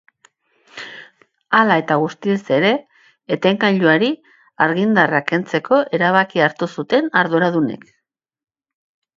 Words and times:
Hala 1.57 1.75
eta 1.81 1.97
guztiz 2.03 2.37
ere, 2.57 2.71
etengailuari 3.37 4.09
argindarra 4.67 5.21
kentzeko 5.31 5.83
erabakia 5.99 6.49
hartu 6.51 6.73
zuten 6.79 7.15
arduradunek. 7.23 7.87